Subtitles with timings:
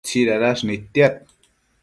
[0.05, 1.13] tsidadash nidtiad